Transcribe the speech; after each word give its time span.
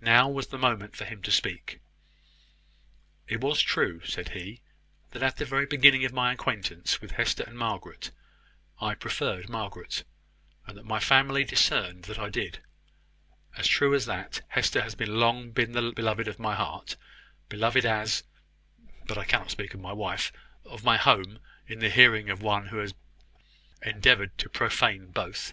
Now 0.00 0.28
was 0.28 0.46
the 0.46 0.56
moment 0.56 0.94
for 0.94 1.04
him 1.04 1.20
to 1.22 1.32
speak. 1.32 1.80
"It 3.26 3.40
was 3.40 3.60
true," 3.60 4.04
said 4.04 4.28
he, 4.28 4.60
"that, 5.10 5.20
at 5.20 5.38
the 5.38 5.44
very 5.44 5.66
beginning 5.66 6.04
of 6.04 6.12
my 6.12 6.32
acquaintance 6.32 7.00
with 7.00 7.10
Hester 7.10 7.42
and 7.42 7.58
Margaret, 7.58 8.12
I 8.80 8.94
preferred 8.94 9.48
Margaret 9.48 10.04
and 10.64 10.78
that 10.78 10.84
my 10.84 11.00
family 11.00 11.42
discerned 11.42 12.04
that 12.04 12.20
I 12.20 12.28
did 12.28 12.60
as 13.56 13.66
true 13.66 13.96
as 13.96 14.06
that 14.06 14.42
Hester 14.46 14.80
has 14.82 14.96
long 15.00 15.50
been 15.50 15.72
the 15.72 15.90
beloved 15.90 16.28
of 16.28 16.38
my 16.38 16.54
heart 16.54 16.94
beloved 17.48 17.84
as 17.84 18.22
but 19.08 19.18
I 19.18 19.24
cannot 19.24 19.50
speak 19.50 19.74
of 19.74 19.80
my 19.80 19.92
wife, 19.92 20.32
of 20.64 20.84
my 20.84 20.98
home, 20.98 21.40
in 21.66 21.80
the 21.80 21.90
hearing 21.90 22.30
of 22.30 22.42
one 22.42 22.66
who 22.66 22.78
has 22.78 22.94
endeavoured 23.82 24.38
to 24.38 24.48
profane 24.48 25.10
both. 25.10 25.52